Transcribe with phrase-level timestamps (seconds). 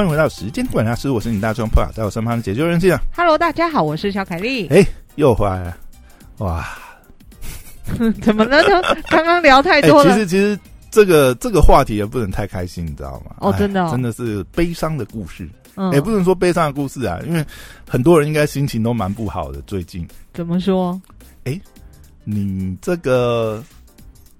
[0.00, 2.98] 欢迎回到时间管家师，我是你大壮破在我身旁的解救人气啊。
[3.14, 4.66] Hello，大家好，我是小凯丽。
[4.68, 4.82] 哎，
[5.16, 5.76] 又回来了，
[6.38, 6.66] 哇！
[8.22, 8.82] 怎么了呢？
[9.10, 10.10] 刚刚聊太哎、多了。
[10.10, 10.58] 其实其实
[10.90, 13.32] 这个这个话题也不能太开心，你知道吗？
[13.40, 15.46] 哎哦真的哦真的是悲伤的故事。
[15.74, 17.44] 嗯也、不能说悲伤的故事啊，因为
[17.86, 19.60] 很多人应该心情都蛮不好的。
[19.66, 20.98] 最近怎么说？
[21.44, 21.60] 哎
[22.24, 23.62] 你这个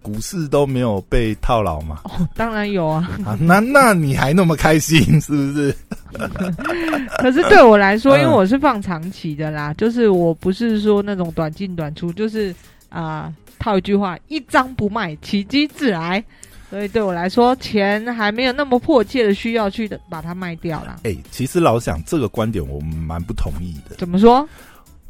[0.03, 2.01] 股市都没有被套牢嘛？
[2.05, 3.09] 哦，当然有啊。
[3.25, 5.75] 啊，那那你还那么开心，是不是？
[7.19, 12.55] 可是对我来说，嗯因为我是放长期的啦，就是我不是说那种短进短出，就是
[12.89, 16.23] 啊、套一句话，一张不卖，奇迹自来。
[16.71, 20.99] 所以对我来说，钱还没有那么迫切的需要去的把它卖掉啦。
[21.03, 23.97] 哎、其实老实讲这个观点我蛮不同意的。
[23.97, 24.49] 怎么说？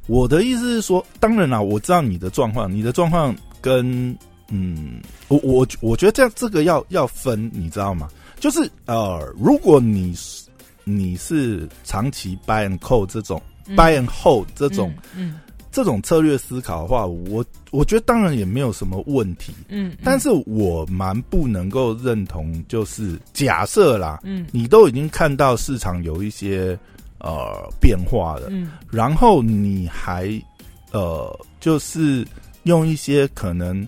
[0.06, 4.16] 我的意思是说，当然啦，我知道你的状况，你的状况跟
[4.50, 8.08] 嗯，我我我觉得这样这个要要分，你知道吗？
[8.38, 10.48] 就是呃，如果你是
[10.84, 13.76] 你是长期 buy and hold 这种、嗯。
[13.76, 15.38] buy and hold 这种、嗯。
[15.72, 19.96] 这种策略思考的话，我我觉得当然也没有什么问题，嗯，嗯。
[20.02, 24.46] 但是我蛮不能够认同，就是假设啦，嗯。
[24.50, 26.76] 你都已经看到市场有一些
[27.18, 28.72] 呃变化了，嗯。
[28.90, 30.28] 然后你还
[30.90, 32.26] 呃，就是
[32.64, 33.86] 用一些可能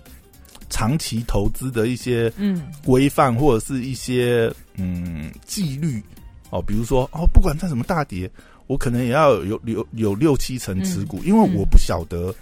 [0.73, 6.01] 长期投资的一些嗯规范或者是一些嗯纪律
[6.49, 8.27] 哦，比如说哦，不管在什么大跌，
[8.65, 12.33] 我可能也要有有有六七成持股，因为我不晓得。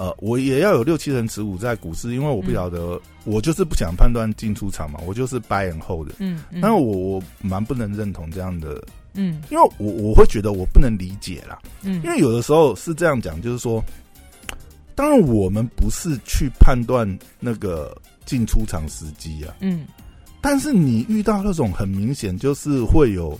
[0.00, 6.14] 呃，我也要有六七成持股在股市，因为我不晓得，我就是不想判断进出场嘛，我就是 buy and hold 的。
[6.20, 8.80] 嗯嗯，但是我我蛮不能认同这样的，
[9.14, 11.58] 嗯因为我我会觉得我不能理解啦。
[11.82, 13.84] 嗯因为有的时候是这样讲，就是说，
[14.98, 17.96] 当然我们不是去判断那个
[18.26, 19.86] 进出场时机啊，嗯。
[20.40, 23.38] 但是你遇到那种很明显就是会有，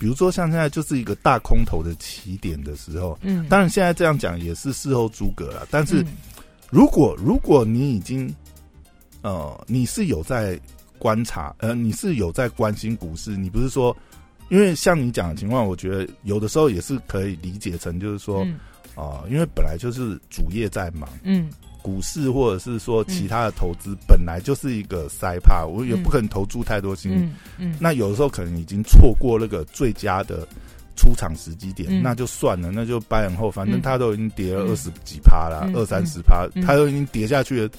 [0.00, 6.06] 比如说像现在就是一个大空头的起点的时候，嗯，当然现在这样讲也是事后诸葛了，但是嗯
[6.70, 8.34] 如果如果你已经，
[9.22, 10.58] 呃，你是有在
[10.98, 13.96] 观察，呃，你是有在关心股市，你不是说，
[14.48, 18.58] 因为像你讲的情况，我觉得有的时候也是可以理解成就是说，嗯
[18.96, 21.48] 啊、因为本来就是主业在忙，嗯。
[21.82, 27.14] 股市或者是说其他的投资本来就是一个塞帕，我也嗯不可能投注太多心力。
[27.20, 30.44] 嗯嗯，那有的时候可能已经错过那个最佳的
[30.96, 32.02] 出场时机点，嗯。
[32.02, 33.82] 那就算了，那就掰然后，反正嗯。
[33.82, 34.70] 它都已经跌了嗯。
[34.70, 37.70] 二十几趴啦，嗯二三十趴，嗯它都已经跌下去了。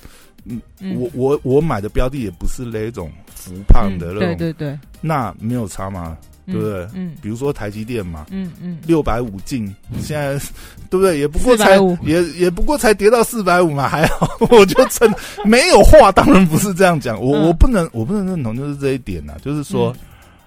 [0.46, 0.62] 嗯
[0.96, 6.88] 我我我买的标的也不是那种浮胖的那对种，对对，那没有差嘛，嗯对不对？
[6.94, 7.16] 嗯。
[7.22, 9.68] 比如说台积电嘛，嗯嗯，六百五进，
[10.02, 10.34] 现在
[10.90, 11.20] 对不对？
[11.20, 15.14] 也不过才也也不过才跌到四百五嘛，还好， 我就真
[15.46, 17.48] 没有话，当然不是这样讲，我、嗯。
[17.48, 19.96] 我不能我不能认同就是这一点呐、就是说，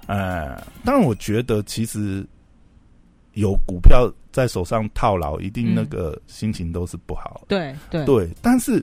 [0.06, 2.26] 呃，当然我觉得其实
[3.34, 5.74] 有股票在手上套牢，一定嗯。
[5.74, 8.04] 那个心情都是不好，对对。
[8.06, 8.82] 对，但是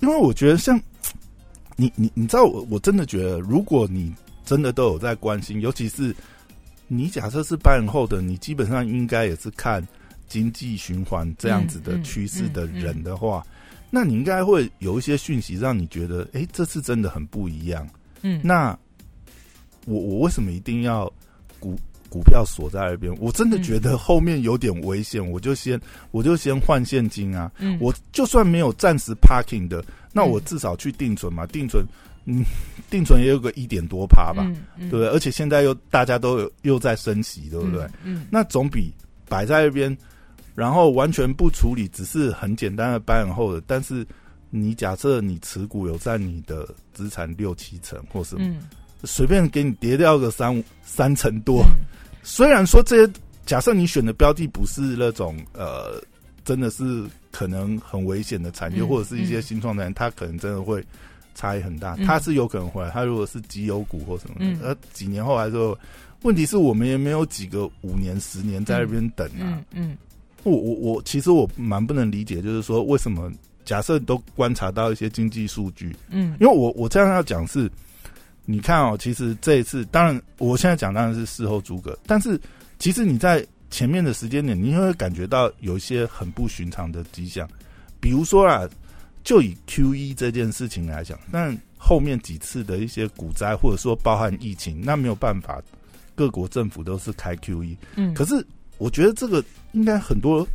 [0.00, 0.78] 因为我觉得像
[1.76, 4.14] 你你你知道我我真的觉得，如果你
[4.50, 6.12] 真的都有在关心，尤其是
[6.88, 9.86] 你假设是八零后的，你基本上应该也是看
[10.26, 13.46] 经济循环这样子的趋势的人的话，
[13.90, 17.88] 那你应该会有一些讯息让你觉得，哎、这次真的很不一样。
[18.22, 18.76] 嗯那
[19.86, 21.08] 我我为什么一定要
[21.60, 21.78] 股
[22.08, 23.14] 股票锁在那边？
[23.20, 25.80] 我真的嗯觉得后面有点危险，我就先
[26.10, 27.52] 我就先换现金啊。
[27.60, 31.86] 嗯我就算没有暂时 parking 的，那嗯我至少去定存嘛，定存，
[32.30, 32.44] 嗯，
[32.88, 35.08] 定存也有个一点多趴吧，嗯嗯对不对？
[35.08, 37.88] 而且现在又大家都有又在升息，对不对？？
[38.04, 38.92] 嗯那总比
[39.28, 39.96] 摆在那边，
[40.54, 44.06] 然后完全不处理，只是很简单的 buy and hold 的，但是
[44.50, 48.58] 你假设你持股有占你的资产六七成或什么，嗯
[49.04, 51.86] 随便给你跌掉个三五三成多，嗯
[52.22, 53.12] 虽然说这些，
[53.46, 56.02] 假设你选的标的不是那种呃，
[56.44, 60.84] 真的是可能很危险的产业，嗯或者是一些嗯新创产业，它可能真的会
[61.34, 61.96] 差异很大。
[61.96, 64.58] 他是有可能回来，他如果是绩优股或什么的，嗯。
[64.62, 65.76] 呃，几年后来之后，
[66.22, 69.40] 问题是我们也没有几个五年、十年在那边等啊。
[69.40, 69.96] 嗯嗯。
[70.42, 73.30] 我我我，其实我蛮不能理解，就是说为什么
[73.64, 76.36] 假设都观察到一些经济数据，嗯。
[76.40, 77.70] 因为我我这样要讲是，
[78.44, 82.40] 你看哦，其实这一次，当然我现在讲当然是事后诸葛，但是
[82.78, 87.48] 其实你在前面的时间点，你会感觉到有一些很不寻常的迹象，
[88.00, 88.68] 比如说啦，
[89.22, 95.60] 就以 Q 一这件事情来讲，但后面几次的一些股灾，或者说包含疫情，那没有办法，
[96.14, 98.44] 各国政府都是开 Q 一，嗯，可是
[98.78, 100.46] 我觉得这个应该很多，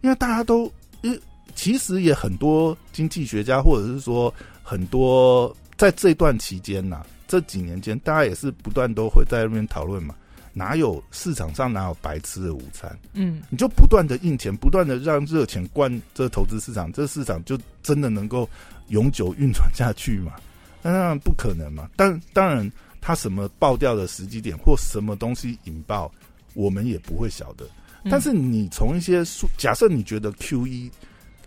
[0.00, 0.70] 因为大家都，
[1.02, 1.18] 因
[1.54, 4.32] 其实也很多经济学家或者是说
[4.62, 10.14] 很多在这段期间呐，这几年间，大家也是不断都会在那边讨论嘛，
[10.52, 12.98] 哪有市场上哪有白吃的午餐？
[13.12, 18.48] 嗯你就不断的印钱，不断的让热钱灌这投资市场，这市场就真的能够
[18.88, 20.32] 永久运转下去嘛？
[20.82, 21.88] 那当然不可能嘛。
[21.96, 26.10] 但当然，它什么爆掉的时机点或什么东西引爆，
[26.54, 27.64] 我们也不会晓得。
[28.04, 30.90] 嗯但是你从一些数，假设你觉得 Q 一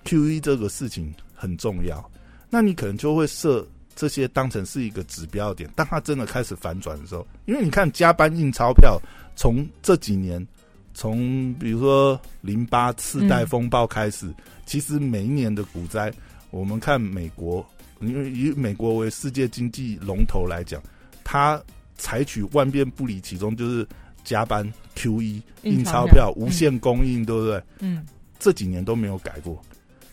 [0.03, 2.11] Q 一这个事情很重要，
[2.49, 3.65] 那你可能就会设
[3.95, 5.69] 这些当成是一个指标点。
[5.75, 8.99] 当它真的开始反转的时候，因为你看加班印钞票，
[9.35, 10.45] 从这几年，
[10.93, 14.33] 从比如说零八次贷风暴开始，
[14.65, 16.11] 其实每一年的股灾，
[16.49, 17.65] 我们看美国，
[17.99, 20.81] 因为以美国为世界经济龙头来讲，
[21.23, 21.61] 它
[21.97, 23.87] 采取万变不离其宗，就是
[24.23, 27.63] 加班 Q E 印钞票，无限供应，对不对？
[27.79, 28.05] 嗯
[28.39, 29.61] 这几年都没有改过，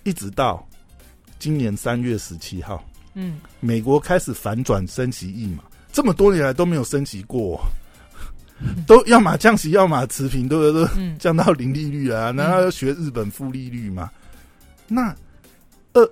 [0.05, 0.63] 一直到
[1.39, 2.85] 今年三月十七号，
[3.21, 7.61] 嗯美国开始反转升息一码，这么多年来都没有升息过，
[8.87, 11.17] 都 要么降息，要么持平，对不对？
[11.19, 14.11] 降到零利率啊，难道要学日本负利率吗？
[14.87, 15.15] 那
[15.95, 16.09] 二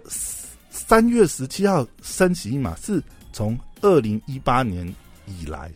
[0.71, 4.87] 三月十七号升息一码是从二零一八年
[5.27, 5.71] 以来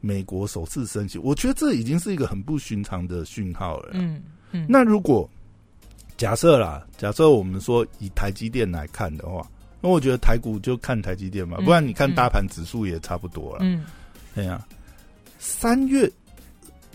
[0.00, 3.90] 美国首次升息，我觉得这已经是一个很不寻常的讯号了。
[3.94, 4.22] 嗯
[4.52, 5.28] 嗯，那如果
[6.16, 9.46] 假设啦，假设我们说以台积电来看的话，
[9.80, 13.58] 那我觉得台股就看台积电嘛，嗯不然你看大盘指数也差不多了。
[13.62, 13.84] 嗯。
[14.34, 14.64] 对呀、
[15.40, 16.08] 三月，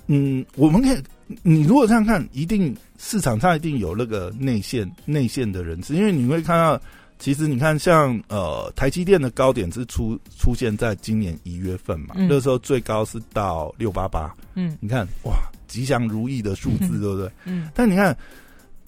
[0.08, 1.04] 嗯，我们可以，
[1.42, 6.82] 你如果这样看，一定市场上一定有那个内线内线的人士，因为你会看到，
[7.20, 12.28] 其实你看像呃台积电的高点是出出现在今年一月份嘛，嗯。
[12.30, 14.78] 那时候最高是到六八八，嗯。
[14.80, 15.34] 你看哇，
[15.68, 17.30] 吉祥如意的数字，对不对？
[17.44, 17.70] 嗯。
[17.74, 18.16] 但你看，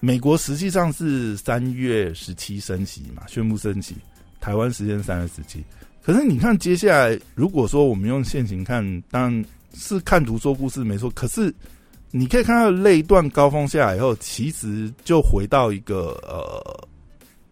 [0.05, 3.95] 美国实际上是三月十七升息嘛，宣布升息，
[4.39, 5.63] 台湾时间三月十七。
[6.03, 11.09] 可是你看接下来，如果说我们用现行看，当然是看图说故事没错。
[11.15, 11.51] 可是
[12.11, 16.87] 你可以看到那一段高峰下来以后，其实就回到一个呃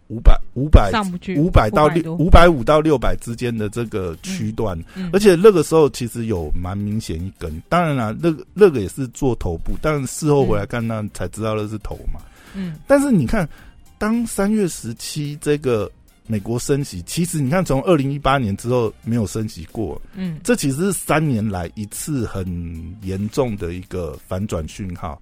[0.09, 0.91] 五百五百
[1.35, 12.19] 五百到500多六五百五到六百之间的这个区段，嗯而且那个时候其实有蛮明显一根，当然了，那个那个也是做头部，但是事后回来看，那才知道那是头嘛。
[12.19, 12.29] 嗯
[12.87, 13.47] 但是你看，
[13.97, 15.91] 当三月十七这个
[16.27, 22.45] 美国升息，其实你看从二零一八年之后没有升息过，嗯这其实是三年来一次很
[23.01, 25.21] 严重的一个反转讯号。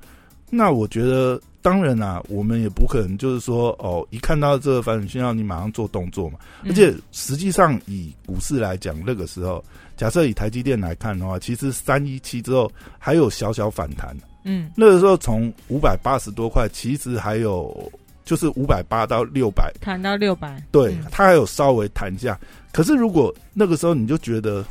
[0.53, 6.37] 那我觉得，当然啊，我们也不可能就是说，哦，一看到这个反转讯号，你马上做动作嘛。
[6.63, 9.63] 嗯而且实际上，以股市来讲，那个时候，
[10.01, 14.17] 假设以台积电来看的话，其实三一七之后还有小小反弹。
[14.43, 14.71] 嗯。
[14.75, 17.91] 那个时候从五百八十多块，其实还有
[18.25, 22.39] 就是五百八到六百，谈到六百，对嗯，它还有稍微弹一下。
[22.71, 24.65] 可是如果那个时候你就觉得，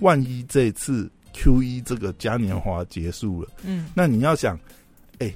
[0.00, 3.86] 万一这次 Q 一这个嘉年华结束了，嗯。
[3.94, 4.60] 那你要想，
[5.18, 5.32] 哎、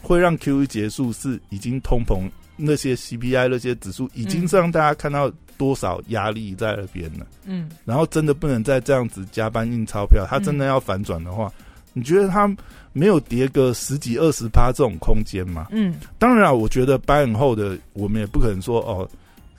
[0.00, 2.22] 会让 Q 一结束是已经通膨
[2.60, 7.26] 那些 CPI 那些指数已经是让大家看到多少压力在那边了。
[7.46, 11.50] 嗯然后真的不能再这样子加班印钞票，它真的要反转的话，
[11.92, 12.48] 你觉得它
[12.92, 15.66] 没有跌个十几二十趴这种空间吗？
[15.70, 19.08] 嗯当然啊，我觉得掰很后的，我们也不可能说哦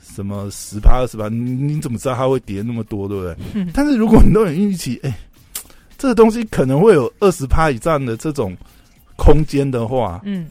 [0.00, 3.36] 什么十趴二十趴，你你怎么知道它会跌那么多，对不对？
[3.54, 5.16] 嗯但是如果你都有预期，哎、
[5.96, 8.56] 这个东西可能会有二十趴以上的这种
[9.16, 10.46] 空间的话，嗯，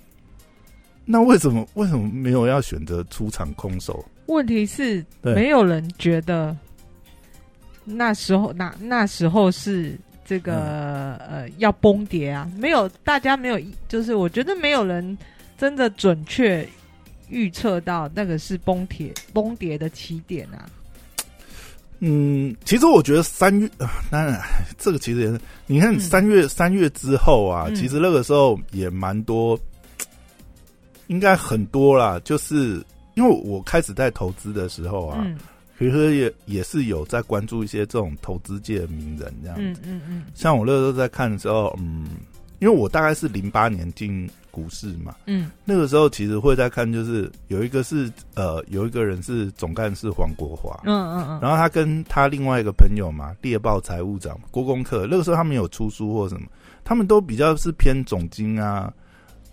[1.06, 4.04] 那为什么为什么没有要选择出场空手？
[4.28, 6.56] 问题是没有人觉得
[7.84, 11.42] 那时候那那时候是这个、嗯。
[11.42, 15.18] 呃要崩跌啊，没有大家没有，就是我觉得没有人
[15.58, 16.68] 真的准确
[17.30, 20.70] 预测到那个是崩跌崩跌的起点啊。
[22.00, 24.40] 嗯，其实我觉得三月，啊 当然
[24.78, 26.00] 这个其实也是，你看嗯。
[26.00, 27.76] 三月三、月之后啊，嗯。
[27.76, 29.60] 其实那个时候也蛮多，
[31.12, 32.20] 应该很多啦。
[32.24, 32.82] 就是
[33.16, 35.38] 因为我开始在投资的时候啊，嗯
[35.78, 39.58] 其实也也是有在关注一些这种投资界的名人这样。
[39.60, 42.06] 嗯嗯嗯像我那时候在看的时候，嗯，
[42.60, 56.46] 因为我大概是零八年进股市嘛，嗯那个时候其实会在看，就是有一个是呃，有一个人是总干事黄国华，嗯嗯嗯，然后他跟他另外一个朋友嘛，猎豹财务长郭公克，那个时候他们有出书或什么，
[56.84, 58.94] 他们都比较是偏总经啊，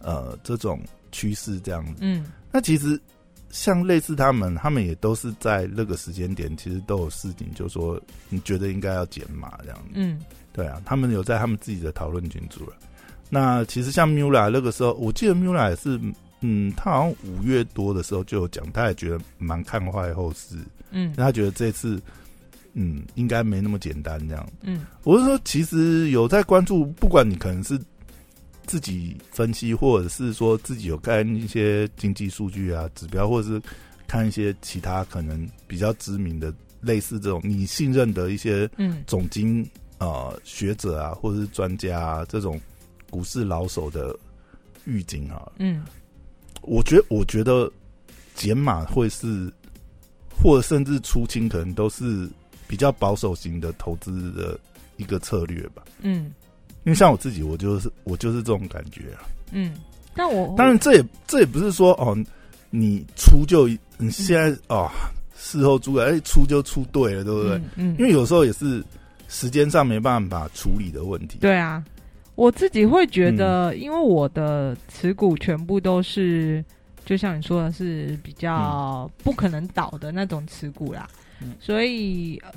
[0.03, 0.79] 呃，这种
[1.13, 2.01] 趋势这样子。
[2.01, 3.01] 嗯那其实
[3.51, 9.91] 像类似他们，他们也都是在那个时间点，其实都有事情，就说你觉得应该要减码这样子。
[9.95, 10.21] 嗯
[10.53, 12.73] 对啊，他们有在他们自己的讨论群组了。
[13.31, 16.01] 那其实像 Mula 那个时候，我记得 Mula 也是，
[16.41, 20.57] 嗯，他好像五月多的时候就有讲，他也觉得蛮看坏后市。
[20.91, 22.01] 嗯他觉得这次
[22.73, 24.49] 嗯，应该没那么简单这样。
[24.63, 27.79] 嗯我是说，其实有在关注，不管你可能是
[28.69, 33.61] 自己分析，或者是说自己有看一些经济数据啊、指标，或者是
[34.07, 39.03] 看一些其他可能比较知名的类似这种你信任的一些嗯。
[39.07, 42.61] 总经呃学者啊，或者是专家啊这种
[43.09, 44.15] 股市老手的
[44.85, 45.83] 预警啊，嗯。
[46.61, 47.71] 我觉我觉得
[48.35, 49.51] 减码会是，
[50.31, 52.29] 或者甚至出清，可能都是
[52.67, 54.59] 比较保守型的投资的
[54.99, 55.83] 一个策略吧。
[56.01, 56.31] 嗯
[56.85, 59.23] 因为像我自己，我就是我就是这种感觉啊。
[59.53, 59.75] 嗯，
[60.15, 62.17] 但我当然，这也这也不是说哦，
[62.71, 63.69] 你出就
[63.99, 64.91] 你现在哦，
[65.37, 67.57] 事后诸葛哎出就出对了，对不对？
[67.57, 68.83] 嗯嗯，因为有时候也是
[69.29, 71.39] 时间上没办法处理的问题。
[71.41, 71.85] 对啊，
[72.35, 76.65] 我自己会觉嗯得，因为我的持股全部都是，
[77.05, 81.09] 就像你说的是比较不可能倒的那种持股啦，
[81.43, 82.51] 嗯所以呃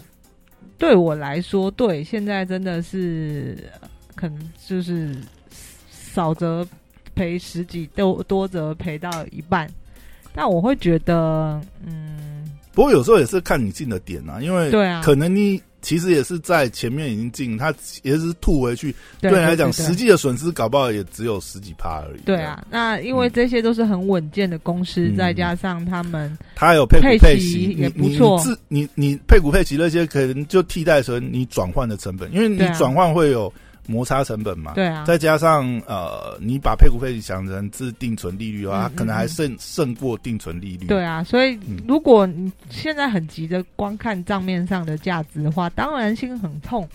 [0.78, 5.16] 对我来说，对现在真的是呃可能就是
[5.90, 6.68] 少则
[7.16, 9.70] 赔十几，多多则赔到一半。
[10.34, 15.02] 但我会觉得，嗯，不过有时候也是看你进的点啊，因为对啊。
[15.04, 22.22] 可能你其实也是在前面已经进，他也是吐回去，对对你来讲，对实际的损失搞不好也只有十几趴而已。
[22.22, 28.38] 对啊，那因为嗯这些都是很稳健的公司，嗯再加上他们他有配股配配息息也不错。
[28.38, 33.52] 你自你你配股配息那些，可能就替代成你转换的成本，因为你转换会有
[33.88, 34.74] 摩擦成本嘛。
[34.76, 40.88] 对啊，再加上呃，你把配股配息想成是定存利率的话，嗯它可能还嗯胜胜过定存利率。
[40.88, 46.88] 对啊，所以嗯如果你现在很急着光看账面上的价值的话，当然心很痛，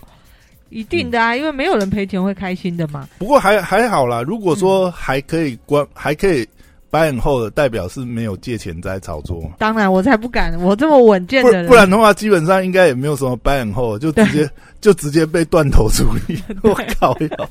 [0.69, 3.07] 一定的啊，嗯因为没有人赔钱会开心的嘛。
[3.17, 6.47] 不过还还好啦，如果嗯说还可以关，还可以
[6.91, 9.49] buy and hold 的，代表是没有借钱在炒作。
[9.57, 16.41] 当然，我才不敢，我这么稳健不的人，不然的话，基本上应该也没有什么 buy and hold，就直接就直接被断头处理。
[16.63, 17.49] 我靠呀，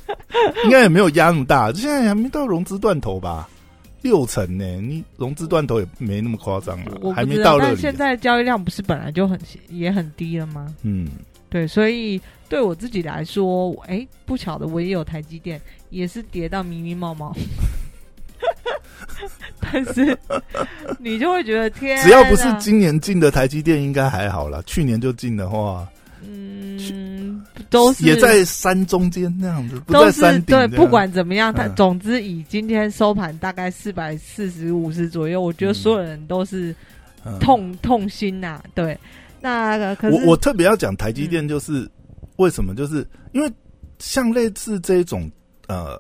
[0.64, 3.48] 应该也没有压那么大，现在还没到融资断头吧？
[4.02, 7.56] 六成呢、你融资断头也没那么夸张我了，还不知道。
[7.56, 7.74] 没到那里。
[7.74, 9.36] 但现在交易量不是本来就很
[9.68, 10.72] 也很低了吗？
[10.82, 11.08] 嗯，
[11.48, 17.34] 对，所以对我自己来说，哎，不巧的我也有台积电，也是跌到迷迷毛毛。
[19.72, 20.16] 但是
[20.98, 24.62] 你就会觉得天哪，只要不是今年进的台积电，应该还好啦。
[24.66, 25.86] 去年就进的话，
[26.22, 31.74] 嗯，都是也在山中间那样子，不都是在山顶对，不管怎么样，它嗯。
[31.74, 36.74] 总之以今天收盘大概四百四十五十左右，我觉得嗯所有人都是
[37.24, 37.38] 嗯。
[37.40, 38.96] 痛、痛心呐、对，
[39.40, 41.88] 那个可是我我特别要讲台积电，就是、
[42.36, 42.74] 为什么？
[42.74, 43.50] 就是因为
[43.98, 45.28] 像类似这种
[45.66, 45.98] 呃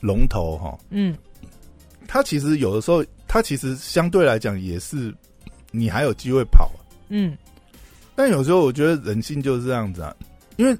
[0.00, 1.16] 龙头哈，嗯
[2.12, 5.14] 它其实有的时候，他其实相对来讲也是
[5.70, 6.68] 你还有机会跑，
[7.08, 7.38] 嗯
[8.16, 10.12] 但有时候我觉得人性就是这样子啊，
[10.56, 10.76] 因为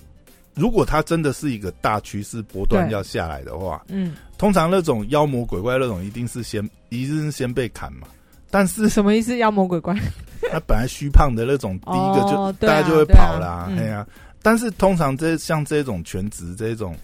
[0.54, 8.08] 如果它真的是一个大趋势波段要下来的话，嗯，通常那种妖魔鬼怪那种一定是先一定是先被砍嘛。
[8.50, 9.38] 但是什么意思？
[9.38, 9.94] 妖魔鬼怪？
[10.50, 14.04] 他本来虚胖的那种，第一个就、大家就会跑啦，嗯哎呀、
[14.42, 16.96] 但是通常这像这种全职这种，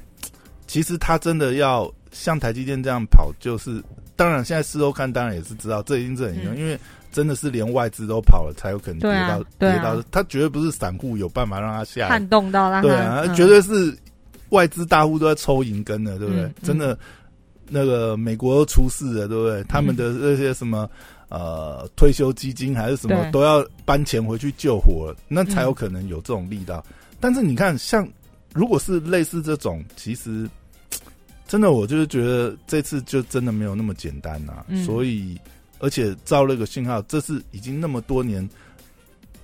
[0.67, 3.81] 其实他真的要像台积电这样跑，就是
[4.17, 6.59] 当然现在事后看，当然也是知道这一定是很严重，嗯。
[6.59, 6.79] 因为
[7.13, 9.41] 真的是连外资都跑了，才有可能跌到、啊。
[9.59, 12.09] 跌到，他绝对不是散户有办法让他下来。
[12.09, 13.35] 撼，动到让他，对啊，嗯。
[13.35, 13.97] 绝对是
[14.51, 16.51] 外资大户都在抽银根的，对不对？
[16.63, 16.99] 真的，
[17.69, 19.65] 那个美国都出事了，对不对？
[19.65, 20.89] 他们的那些什么
[21.29, 26.85] 呃退休基金还是什么都要搬钱回去救火，那才有可能有这种力道。
[27.19, 28.07] 但是你看，像
[28.53, 30.47] 如果是类似这种，其实
[31.47, 35.39] 真的我就是觉得这次就真的没有那么简单呐、嗯所以，
[35.79, 38.49] 而且照那个信号，这是已经那么多年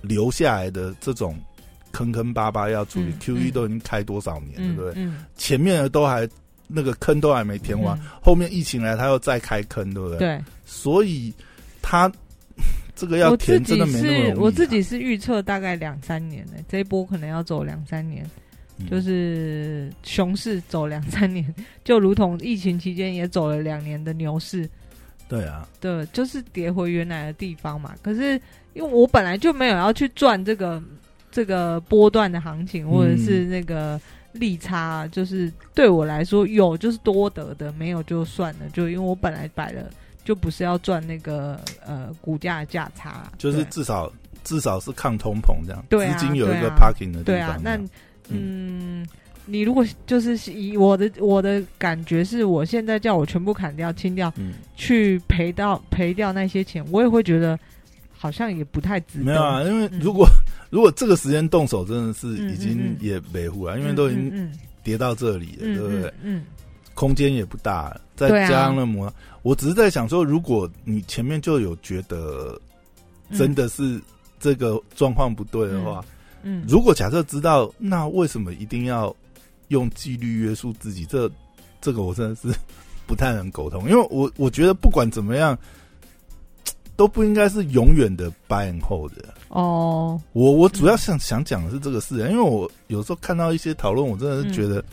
[0.01, 1.39] 留下来的这种
[1.91, 5.03] 坑坑巴巴要处理、嗯 QE 嗯都已经开多少年，嗯对不对？
[5.03, 6.27] 嗯，前面的都还
[6.67, 10.19] 那个坑都还没填完，嗯后面疫情来，他又再开坑，对不对？。
[10.19, 11.33] 对，所以
[11.81, 12.11] 他
[12.95, 14.35] 这个要填真的没那么容易、啊。
[14.35, 18.29] 是我自己是预测大概两三年呢、这一波可能要走两三年。
[18.83, 18.89] 嗯。
[18.89, 24.69] 就是熊市走两三年，就如同疫情期间也走了两年的牛市，
[25.27, 27.95] 对啊，对，就是跌回原来的地方嘛。
[28.01, 28.39] 可是
[28.73, 30.81] 因为我本来就没有要去赚这个
[31.31, 33.99] 这个波段的行情，或者是那个
[34.33, 38.69] 利差，就是对我来说有就是多得的，没有就算了。
[38.73, 39.89] 就因为我本来摆了，
[40.23, 44.11] 就不是要赚那个呃股价的价差，就是至少
[44.43, 47.79] 至少是抗通膨这样，对啊资金有一个 parking 的地方对啊，那
[48.29, 49.05] 嗯，
[49.45, 57.59] 你如果就是以我的我的感觉是，我现在叫我全部砍掉、清掉，嗯，去赔到赔掉那些钱，我也会觉得
[58.11, 59.25] 好像也不太值得。
[59.25, 59.99] 没有啊，因为嗯。
[59.99, 60.27] 如果、
[60.69, 64.51] 如果这个时间动手，真的是已经嗯也维护了，因为都已经嗯
[64.83, 66.13] 跌到这里了，嗯对不对？
[66.23, 66.43] 嗯
[66.95, 69.11] 空间也不大，再加上那么，
[69.41, 72.55] 我只是在想说，如果你前面就有觉得
[73.29, 73.99] 嗯，真的是
[74.39, 76.12] 这个状况不对的话，嗯，
[76.67, 79.15] 如果假设知道，那为什么一定要
[79.69, 81.05] 用纪律约束自己？
[81.05, 81.29] 这
[81.81, 82.53] 这个我真的是
[83.05, 85.57] 不太能沟通，因为我我觉得不管怎么样，
[86.95, 89.33] 都不应该是永远的 buy and hold 的。
[89.49, 94.85] 哦，我我主要想想讲的是这个事，因为我有时候看到一些讨论，我真的是觉得，嗯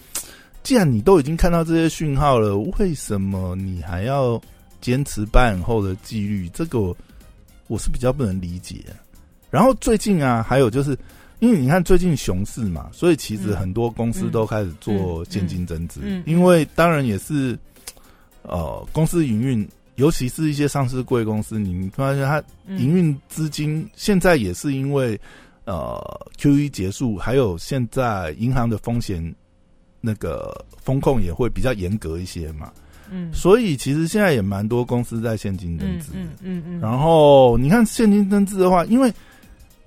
[0.63, 4.41] 既然你都已经看到这些讯号了，为什么你还要
[4.81, 6.49] 坚持 buy and hold 的纪律？
[6.51, 6.97] 这个我
[7.67, 8.85] 我是比较不能理解。
[9.51, 10.97] 然后最近啊，还有就是。
[11.41, 16.01] 因为你看最近熊市嘛，所以其实嗯很多公司都开始做现金增资。
[16.27, 17.59] 因为当然也是，
[18.43, 19.67] 呃，公司营运，
[19.97, 25.19] 尤其是一些上市贵公司，你发现它嗯营运资金现在也是因为
[25.65, 25.99] 呃
[26.39, 29.35] Q E 结束，还有现在银行的风险
[30.01, 32.71] 那个风控也会比较严格一些嘛，
[33.11, 36.13] 嗯所以其实现在也蛮多公司在现金增嗯资。
[36.15, 39.13] 嗯嗯嗯，然后你看现金增资的话，因为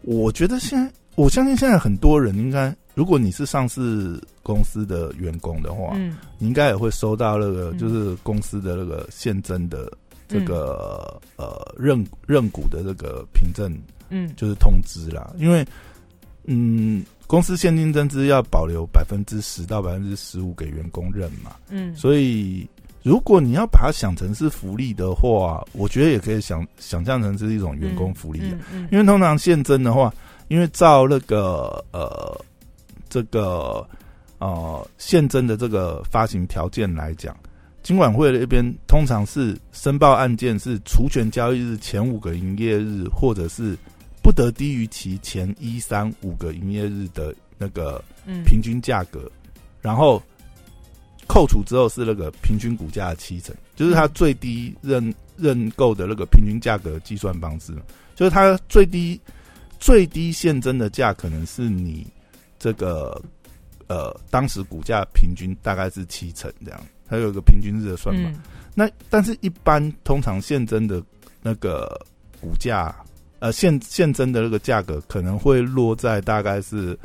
[0.01, 6.17] 我觉得现在我相信现在很多人应该，如果你是上市公司的员工的话，嗯。
[6.37, 7.77] 你应该也会收到那个嗯。
[7.77, 9.91] 就是公司的那个现增的
[10.27, 13.71] 这个、呃认认股的这个凭证，
[14.09, 14.33] 嗯。
[14.35, 15.33] 就是通知啦。
[15.37, 15.65] 因为
[16.45, 22.67] 嗯，公司现金增资要保留百分之十到百分之十五给员工认嘛，嗯，所以
[23.01, 28.59] 如果你要把它想成是福利的话，我觉得也可以想想象成是一种员工福利啊。
[28.73, 28.89] 嗯。
[28.91, 30.13] 因为通常现增的话，
[30.53, 32.39] 因为照那个呃
[33.09, 33.83] 这个
[34.37, 37.35] 呃现增的这个发行条件来讲，
[37.81, 43.75] 金管会那边通常是申报案件是除权交易日前五个营业日，或者是
[44.21, 48.43] 不得低于其前一三五个营业日的那个嗯。
[48.43, 49.27] 平均价格，
[49.81, 50.21] 然后
[51.25, 57.73] 扣除之后是那个平均股价的七成，就是它最低认认购的那个平均价格计算方式，
[58.15, 59.19] 就是它最低
[59.83, 62.07] 最低现增的价可能是你
[62.57, 63.21] 这个
[63.87, 68.29] 呃当时股价平均大概是七成这样，它有一个平均日的算法。
[68.29, 68.41] 嗯
[68.73, 71.03] 那但是，一般通常现增的
[71.41, 71.87] 那个
[72.41, 72.95] 股价，
[73.39, 76.97] 呃，现现增的那个价格可能会落在大概是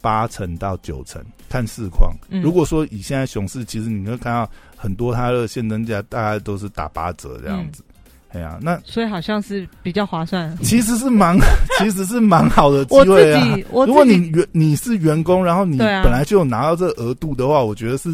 [0.00, 2.16] 八成到九成，看市况。
[2.30, 7.84] 嗯如果说以现在熊市，其实你会看到很多它的现增价大概都是打八折这样子。
[8.32, 10.56] 哎呀、那所以好像是比较划算。
[10.62, 11.36] 其实是蛮，
[11.78, 13.58] 其实是蛮好的机会啊。
[13.70, 18.08] 我如果你员你是员工，然后你本来就有拿到这个额度的话，我觉得是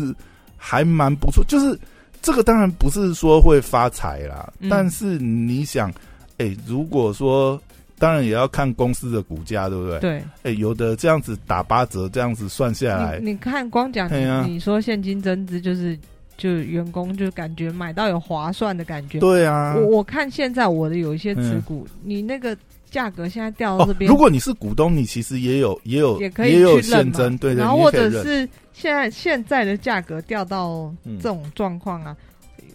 [0.57, 1.45] 还蛮不错。
[1.47, 1.79] 就是
[2.21, 5.93] 这个当然不是说会发财啦，嗯但是你想，
[6.39, 7.61] 哎、如果说
[7.99, 10.01] 当然也要看公司的股价，对不对？
[10.01, 14.09] 对哎、有的这样子打八折，这样子算下来，你你看，光讲
[14.49, 15.99] 你说现金增值，就是
[16.39, 19.19] 就员工就感觉买到有划算的感觉。
[19.19, 19.75] 对啊。
[19.77, 22.57] 我我看现在我的有一些持嗯股，你那个
[22.91, 32.17] 价格现在掉到哦这，边，如果你是股东，你其实也有也有也可以有去认嘛现增，对对，然后或者是现在现在的价格掉到嗯这种状况啊，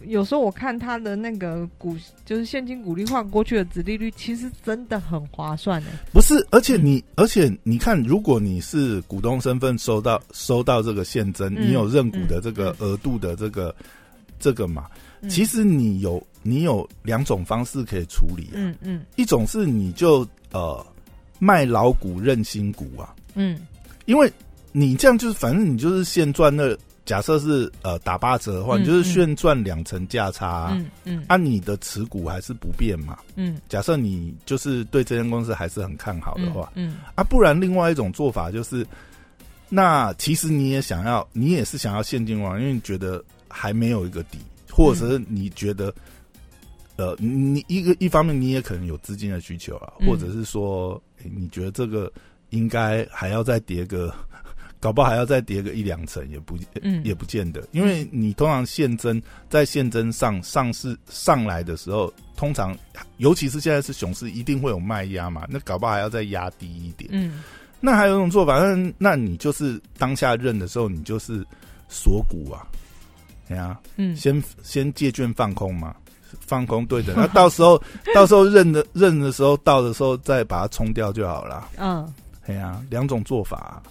[0.06, 5.90] 有时候我看他的那个股，就是现金股利换过去的殖利率，其实真的很划算的。
[6.12, 13.74] 不是，而且你，而且你看，如果你是股东身份收到收到这个现增，嗯你有认股的这个额度的这个、
[14.38, 14.86] 这个嘛，
[15.20, 15.28] 嗯。
[15.28, 19.02] 其实你有你有两种方式可以处理、啊，嗯嗯。
[19.16, 20.84] 一种是你就呃
[21.38, 23.58] 卖老股认新股啊，嗯。
[24.06, 24.30] 因为
[24.72, 31.24] 你这样就是反正你就是现赚那假设是呃打八折的话，嗯你就是炫赚两成价差、啊，嗯嗯。
[31.28, 33.18] 按、你的持股还是不变嘛。
[33.36, 33.60] 嗯。
[33.68, 38.86] 假设你就是对这间公司还是很看好的话，嗯啊，不然另外一种做法就是，
[39.68, 44.38] 那其实你也想要，你也是想要现金王，因为你觉得还没有一个底，
[44.70, 45.92] 或者是你觉得，
[46.96, 50.08] 呃，你你一个一方面你也可能有资金的需求啊，嗯。
[50.08, 52.10] 或者是说、诶你觉得这个
[52.50, 54.14] 应该还要再跌个，
[54.84, 57.02] 搞不好还要再跌个一两成，也不嗯。
[57.02, 62.76] 也不见得，因为你通常现增在现增上上市上来的时候，通常
[63.16, 67.08] 尤其是现在是熊市，一定会有卖压嘛，那搞不好还要再压低一点。
[67.14, 67.42] 嗯。
[67.80, 71.42] 那还有一种做法，那那你就是当下认的时候，你就是
[71.88, 72.60] 锁股啊，
[73.48, 74.14] 哎呀、嗯。
[74.14, 75.96] 先先借券放空嘛，
[76.40, 77.82] 放空对的， 那到时候
[78.14, 81.70] 到时候认的认的时候到的时候再把它冲掉就好了。
[81.78, 82.06] 嗯。
[82.46, 83.82] 哎呀、两种做法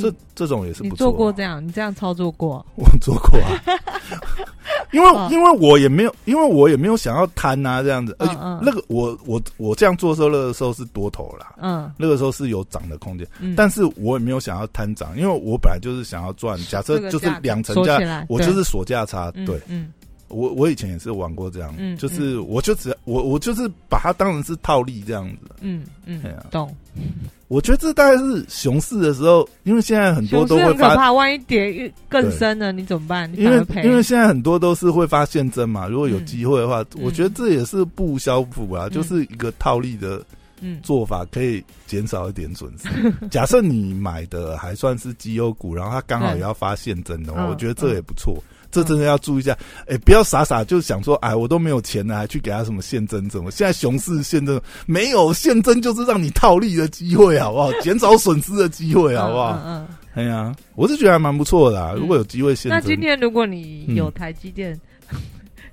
[0.00, 0.96] 这这种也是你不。
[0.96, 2.64] 做过这样，你这样操作过？
[2.76, 3.62] 我做过啊，
[4.92, 5.28] 因为、哦。
[5.30, 8.16] 因为我也没有，因为我也没有想要贪啊这样子，
[8.62, 11.90] 那个我我我这样做的时候，那个时候是多头啦，嗯。
[11.96, 19.60] 那个时候是有涨的空间，嗯，但是我也没有想要贪涨，因为我本来就是想要赚，假设就是两成价我就是锁价差，嗯对。
[19.68, 19.92] 嗯
[20.28, 26.74] 我我以前也是玩过这样，嗯就是我就只我我就是把它当成是套利这样子，嗯嗯对啊，懂。
[27.48, 33.32] 我觉得这大概是熊市的时候，因为现在很多都会发怕，万一跌更深了，你怎么办？
[33.38, 33.64] 因为。
[33.84, 40.20] 因为现在很多都是会发现真嘛，如果有机会的话，嗯我觉得这也是不无小补啊，嗯就是一个套利的
[40.60, 42.88] 嗯做法，可以减少一点损失。
[43.30, 48.42] 假设你买的还算是绩优股，然后它刚好也要发现真的话，嗯我觉得这也不错。
[48.76, 49.56] 这真的要注意一下，
[49.88, 53.50] 哎、不要傻傻就想说，哎，我都没有钱了，还去给他什么现增怎么？
[53.50, 57.72] 现在熊市现增没有现增，就是让你套利的机会，好不好？
[57.80, 59.58] 减少损失的机会，好不好？
[59.64, 59.88] 嗯嗯。
[60.12, 61.92] 哎呀，我是觉得还蛮不错的、啊。
[61.94, 64.78] 嗯如果有机会现增，那今天如果你有嗯台积电，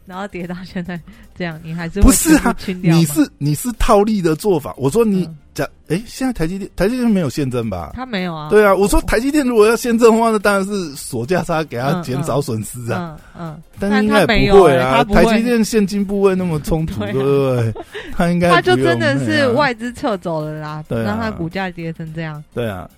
[0.06, 1.00] 然后跌到现在
[1.38, 4.74] 这样，你还是不是啊你是你是套利的做法。
[4.78, 7.92] 我说你嗯假哎、现在台积电台积电没有现增吧？
[7.94, 8.50] 他没有啊？
[8.50, 13.16] 对啊，我说台积电如果要现增的话，那当然是锁价差给它嗯减少损失啊。
[13.38, 17.74] 嗯嗯，但是应该他没也有欸会啊，台积电现金部位那么充足， 对？
[18.12, 22.44] 他应该他就真的是外资撤走了啦，对啊让他股价跌成这样。
[22.54, 22.90] 对啊。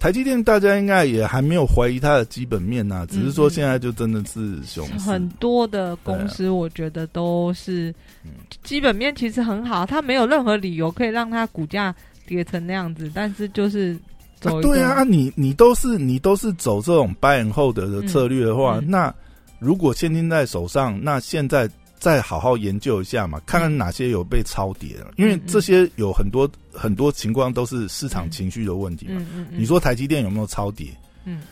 [0.00, 5.10] 台积电大家应该也还没有怀疑它的基本面呐、只是说现在就真的是熊市。
[5.10, 8.30] 很多的公司，我觉得都是嗯。
[8.64, 11.94] 基本面其实很好，它没有任何理由可以让它股价
[12.26, 13.94] 跌成那样子，但是就是
[14.40, 19.14] 走、啊对啊，啊你你都是你都是走这种 buy and hold 的策略的话，那
[19.58, 21.68] 如果现金在手上，那现在
[22.00, 29.16] 再好好研究一下嘛，看看哪些有被超跌了，因为这些有很多很多情况都是市场情绪的问题嘛。
[29.18, 30.88] 嗯嗯嗯，你说台积电有没有超跌？
[31.26, 31.42] 嗯，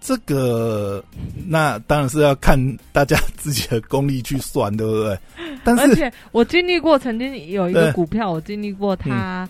[0.00, 1.02] 这个
[1.46, 2.56] 那当然是要看
[2.92, 5.18] 大家自己的功力去算，对不对？
[5.64, 9.48] 但是而且我经历过，曾经有一个股票，我经历过它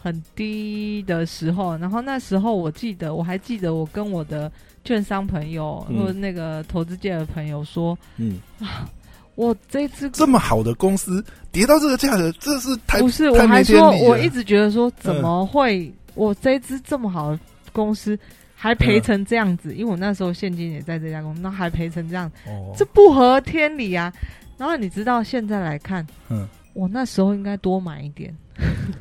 [0.00, 4.50] 很低的时候，然后那时候我记得，我还记得我跟我的
[4.82, 5.98] 券商朋友、嗯。
[5.98, 8.40] 或者那个投资界的朋友说，嗯，
[9.40, 17.40] 我这只这么好的公司跌到这个价格，这是太不是，我还说我一直觉得说，怎么会我这只这么好的
[17.72, 18.18] 公司
[18.54, 19.74] 还赔成这样子？
[19.74, 24.12] 因为我那时候现金也在这家公司，那还赔成这样，哦这不合天理啊！
[24.58, 28.36] 然后你知道现在来看，嗯，我那时候应该多买一点，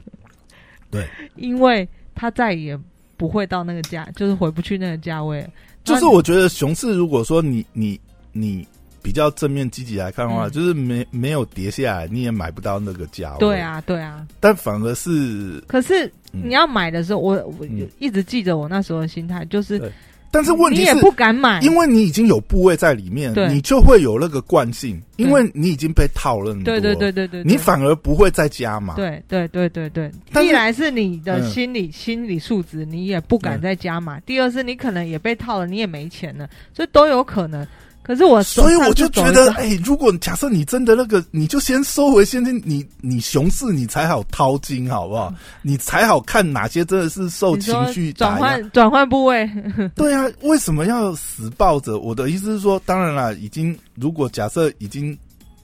[0.89, 2.79] 对，因为他再也
[3.17, 5.45] 不会到那个价，就是回不去那个价位。
[5.83, 7.99] 就是我觉得熊市，如果说你你
[8.31, 8.65] 你
[9.01, 10.51] 比较正面积极来看的话，嗯。
[10.51, 13.39] 就是没没有跌下来，你也买不到那个价位。
[13.39, 14.25] 对，啊，对啊。
[14.39, 16.41] 但反而是，可是嗯。
[16.45, 17.87] 你要买的时候，我我嗯。
[17.99, 19.91] 一直记着我那时候的心态，就是
[20.31, 28.93] 但是问题是，你也不敢买，因为你已经有部位在里面，你就会有那个惯性，因为你已经被套了对对对对对，你反而不会再加码。
[28.93, 30.11] 对对对对对，
[30.45, 33.61] 一来是你的嗯心理、心理素质，你也不敢嗯。
[33.61, 37.65] 再加码；第二是你可能也被套了，你也没钱了，所以都有可能。
[38.09, 45.31] 可是我所以我就觉得，哎、如果假设你真的那个，你就先收回现金，你你熊市你才好掏金，好不好？
[45.61, 48.35] 你才好看哪些真的是受情绪转。
[48.35, 49.47] 换转换部位，
[49.93, 51.99] 对啊，为什么要死抱着？
[51.99, 55.15] 我的意思是说，当然了，已经如果假设已经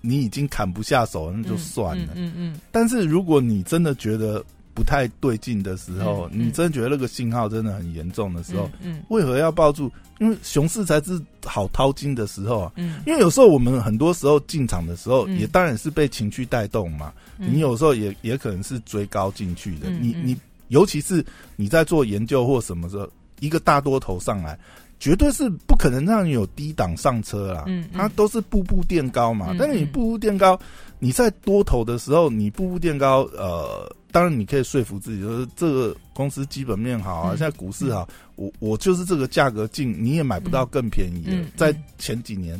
[0.01, 2.09] 你已经砍不下手，那就算了。
[2.13, 9.89] 嗯嗯但是如果你真的觉得不太对劲的时候，嗯嗯你真的觉得那个信号真的很严重的嗯时候，嗯为何要抱住？
[10.19, 12.71] 因为熊市才是好掏金的时候啊。
[12.75, 17.11] 嗯因为有时候我们很多时候进场的时候，嗯也当然是被情绪带动嘛。
[17.39, 19.89] 嗯，你有时候也也可能是追高进去的。
[19.89, 23.09] 你你尤其是你在做研究或什么时候，
[23.39, 24.57] 一个大多头上来，
[24.99, 27.65] 绝对是不可能让你有低档上车啦。
[27.67, 29.47] 嗯嗯它都是步步垫高嘛。
[29.51, 30.57] 嗯但是你嗯步步垫高，
[30.97, 41.33] 你在多头的时候，你步步垫高，呃，当然你可以说服自己，就是这个公司基本面好啊，嗯现在股市好，我我就是这个价格进，你也买不到更便宜的。
[41.57, 42.57] 在前几年。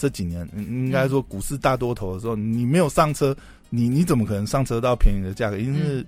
[0.00, 3.36] 这几年，嗯应该说股市大多头的时候，你没有上车，
[3.68, 5.58] 你你怎么可能上车到便宜的价格？
[5.58, 6.06] 一定是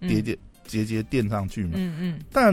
[0.00, 1.72] 跌跌节节节垫上去嘛。
[1.74, 2.18] 嗯嗯。
[2.32, 2.52] 但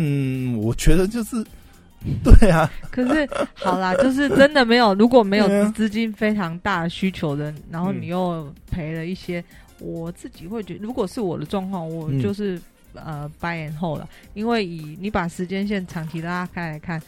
[0.55, 1.43] 我觉得就是，
[2.23, 9.43] 对啊，可是好啦，就是真的没有，如果没有 资金非常大的需求的，然后嗯你又赔了一些，
[9.79, 12.21] 我自己会觉得，如果是我的状况，我嗯。
[12.21, 12.59] 就是、
[12.93, 17.01] 呃 buy and hold 了，因为以你把时间线长期拉开来看，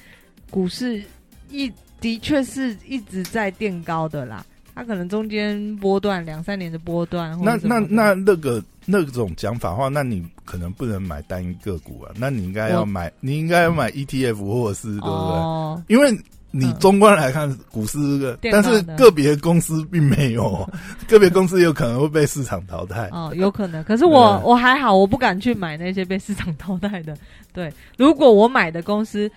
[0.52, 1.02] 股市
[1.50, 15.10] 一的确是一直在垫高的啦，它可能中间波段两三年的波段，或那那那那个那种讲法的话，那你可能不能买单一个股啊，那你应该要我买，你应该要买 ETF 或者是对不对？
[15.10, 16.12] 哦，因为
[16.58, 20.70] 你嗯中观来看，股市这个，但是个别公司并没有哦，
[21.08, 23.10] 个别公司有可能会被市场淘汰。
[23.12, 23.84] 哦，有可能。
[23.84, 27.16] 可是我我还好，我不敢去买那些被市场淘汰的。
[27.54, 29.30] 对，如果我买的公司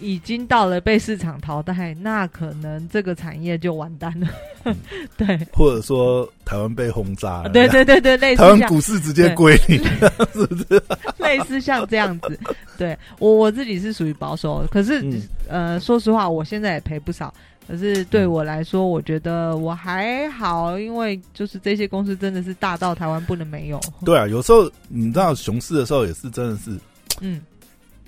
[0.00, 4.28] 已经到了被市场淘汰，那可能这个产业就完蛋了。
[5.16, 9.80] 对，或者说台湾被轰炸了，对对对对，类似台湾股市直接归零，
[11.18, 12.38] 类似像这样子。
[12.76, 17.32] 对我我自己是属于保守，可是、嗯呃，说实话，我现在也赔不少。
[17.66, 23.78] 可是对我来说，我觉得我还好，因为就是这些公司真的是大到台湾不能没有。
[24.06, 26.78] 对啊，有时候你知道熊市的时候也是真的是，
[27.20, 27.42] 嗯，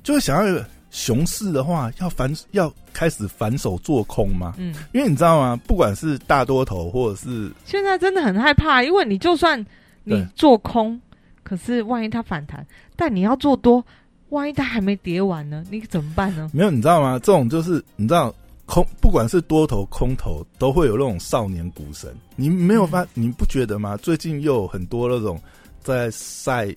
[0.02, 5.56] 就是想要熊市的话，要反要开始反手做空吗，嗯，因为你知道吗？
[5.66, 9.64] 不管是大多头或者是现在真的很害怕，因为你就算
[10.02, 11.00] 你做空，
[11.42, 13.84] 可是万一它反弹，但你要做多，
[14.30, 16.50] 万一它还没跌完呢，你怎么办呢？
[16.52, 17.18] 没有，你知道吗？
[17.20, 18.34] 这种就是你知道
[18.66, 22.12] 空，不管是多头空头，都会有那种少年股神。
[22.34, 23.96] 你没有发，你不觉得吗？
[23.96, 25.40] 最近又有很多那种
[25.80, 26.68] 在晒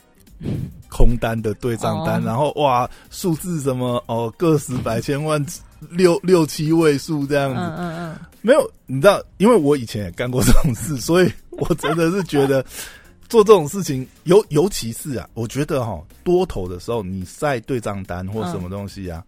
[1.03, 2.23] 空单的对账单，哦。
[2.25, 5.43] 然后哇，数字什么哦，个十百千万
[5.89, 7.59] 六六七位数这样子。
[7.59, 12.63] 嗯嗯嗯，没有，你知道，因为我以前也干过这种事，所以我真的是觉得
[13.27, 19.21] 做这种事情，尤尤其是啊，我觉得哈，多头的时候你晒对账单或什么东西啊，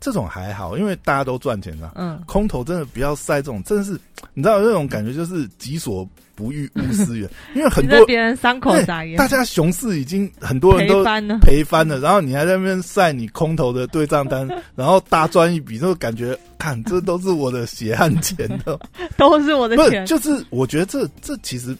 [0.00, 1.92] 这种还好，因为大家都赚钱啊。
[1.94, 3.92] 嗯，空头真的不要晒这种，真的是
[4.34, 11.04] 你知道有那种感觉，就是己所不欲勿施于人， 因为很多别人伤口撒盐，大家熊市已经很多人都
[11.40, 18.80] 赔翻了，然后你还在那边晒你空头的对账单， 然后大赚一笔，就感觉看这都是我的血汗钱的，
[19.18, 20.06] 都是我的钱。
[20.06, 21.76] 就是我觉得这这其实，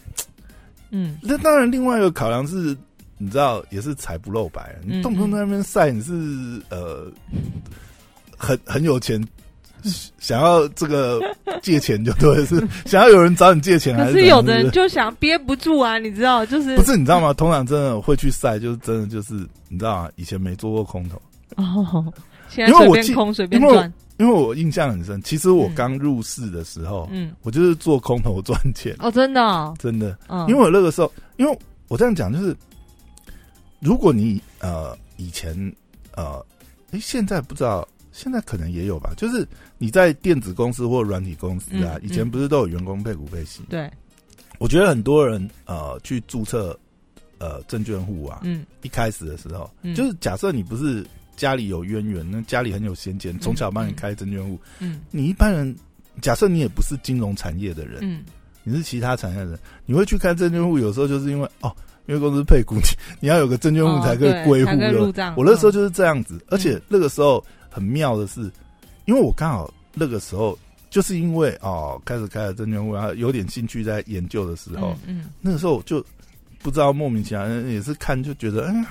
[0.91, 2.77] 嗯，那当然另外一个考量是，
[3.17, 7.11] 你知道也是财不露白，你嗯动不动在那边晒，你是呃
[8.41, 9.23] 很很有钱。
[10.19, 11.19] 想要这个
[11.63, 17.33] 借钱就对，是 想要有人找你借钱，还可是是有的人就想憋不住啊，你知道，就是不是你知道吗？
[17.33, 19.33] 通常真的会去晒，就是真的就是
[19.69, 20.11] 你知道啊？
[20.17, 21.19] 以前没做过空头，
[21.55, 22.13] 哦，
[22.47, 25.19] 现在随因为我记便空随便因为我赚，因为我印象很深。
[25.23, 30.15] 其实我刚入市的时候，嗯，我就是做空头赚钱，哦，真的哦，真的。
[30.29, 32.55] 嗯，因为我那个时候，因为我这样讲就是，
[33.79, 35.55] 如果你呃以前
[36.15, 36.39] 呃，
[36.91, 39.47] 诶，现在不知道，现在可能也有吧，就是
[39.77, 43.61] 你在电子公司或软体公司啊，嗯以前不是都有员工配股配息？
[43.69, 43.89] 对，
[44.59, 46.77] 我觉得很多人呃去注册
[47.39, 48.65] 呃证券户啊，嗯。
[48.81, 49.95] 一开始的时候，嗯。
[49.95, 55.01] 就是假设你不是家里有渊源，那家里很有先见，从小帮你开证券户，嗯。
[55.11, 55.75] 你一般人
[56.21, 58.23] 假设你也不是金融产业的人，嗯，
[58.63, 61.73] 你是其他产业的人，你会去开证券户，有时候就是因为哦，
[62.05, 62.81] 因为公司配股，你
[63.21, 65.33] 你要有个证券户哦才可以对归户的。
[65.37, 68.41] 我那时候就是这样子，而且那个时候很妙的是，
[69.05, 70.57] 因为我刚好那个时候
[70.89, 76.05] 就是因为哦开始开了证券户，然后有点兴趣在研究的时候，嗯那个时候就
[76.61, 78.85] 不知道莫名其妙也是看就觉得，哎呀，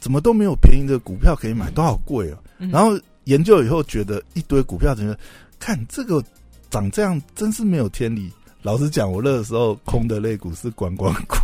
[0.00, 2.38] 怎么都没有便宜的股票可以买，都好贵哦。
[2.58, 5.16] 嗯，然后研究以后觉得一堆股票，觉得
[5.58, 6.22] 看这个
[6.70, 8.30] 长这样真是没有天理。
[8.62, 11.36] 老实讲，我那个时候空的肋骨是观光股，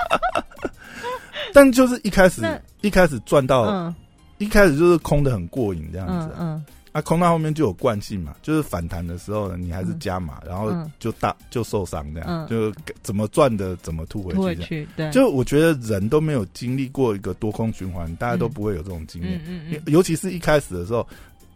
[1.52, 2.42] 但就是一开始
[2.80, 3.94] 一开始赚到，嗯
[4.38, 6.30] 一开始就是空的很过瘾这样子啊。
[6.38, 12.72] 嗯嗯啊，空到后面就有惯性嘛，就是反弹的时候呢，你还是加码，然后嗯就大就受伤这样，嗯就
[13.02, 15.12] 怎么赚的怎么吐回去这样。
[15.12, 19.60] 就我觉得人都没有经历过一个多空循环，大家都嗯不会有这种经验嗯。
[19.68, 21.06] 嗯嗯尤其是一开始的时候，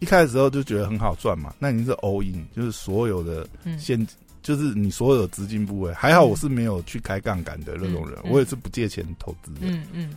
[0.01, 4.07] 一开始的时候就觉得很好赚嘛，那你是 all in，就是所有的嗯，现，
[4.43, 5.91] 就是你所有的资金部位。
[5.95, 9.61] 还好我是没有去开杠杆的那种人，嗯嗯我也是不借钱投资的。
[9.63, 10.11] 嗯嗯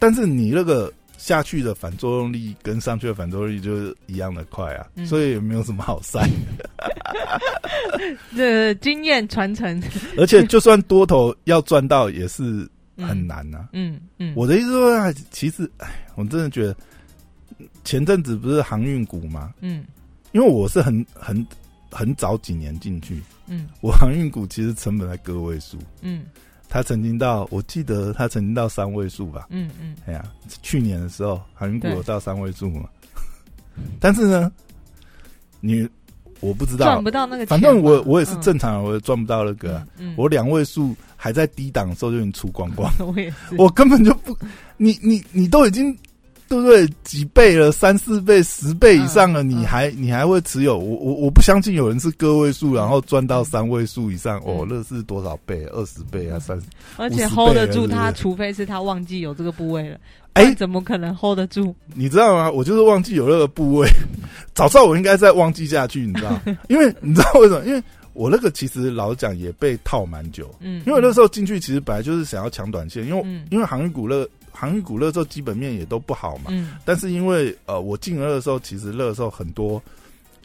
[0.00, 5.06] 但是你那个下去的反作用力跟上去的反作用力就是一样的快啊，嗯。
[5.06, 6.28] 所以也没有什么好晒。
[8.36, 9.80] 这经验传承。
[10.18, 13.68] 而且就算多头要赚到也是很，难啊。
[13.72, 16.74] 嗯嗯，我的意思说，啊其实，哎，我真的觉得
[17.84, 19.54] 前阵子不是航运股吗？
[19.60, 19.84] 嗯。
[20.32, 21.46] 因为我是很很
[21.88, 23.68] 很早几年进去，嗯。
[23.80, 26.24] 我航运股其实成本在个位数，嗯
[26.72, 29.46] 它曾经到我记得他曾经到三位数吧。
[29.50, 29.94] 嗯嗯。
[30.06, 30.24] 哎呀，
[30.62, 32.88] 去年的时候航运股有到三位数嘛，
[34.00, 34.50] 但是呢，
[35.60, 35.86] 你
[36.40, 36.86] 我不知道。
[36.86, 44.34] 赚，不到那个钱，反正我我也是嗯正常人，我也赚不到那个我两位数还在低档的时候就已经出光光， 我也是，我根本就不，
[44.78, 45.94] 你你你都已经
[46.52, 46.94] 对不对？
[47.04, 50.76] 几倍了，三四倍、十倍以上了，嗯你还你还会持有？
[50.78, 54.38] 我我我不相信有人是个位数，然后赚到三位数以上。
[54.40, 55.64] 哦，嗯那是多少倍？
[55.72, 56.66] 二十倍啊，三十？
[56.96, 59.98] 而且 hold 得住他，是除非是他忘记有这个部位了。
[60.34, 61.74] 哎怎么可能 hold 得住？
[61.94, 62.50] 你知道吗？
[62.50, 63.88] 我就是忘记有那个部位，
[64.54, 66.40] 早知道我应该再忘记下去，你知道？
[66.68, 67.66] 因为你知道为什么？
[67.66, 67.82] 因为
[68.14, 76.44] 我那个其实老实讲也被套蛮久，嗯，因为那时候进去其实本来就是想要抢短线，因为、嗯因为航运股那航运股那时候基本面也都不好嘛。
[76.48, 76.76] 嗯。
[76.84, 79.82] 但是因为呃，我进了的时候，其实那个时候很多，